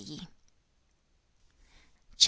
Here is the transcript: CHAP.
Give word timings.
CHAP. 0.03 0.27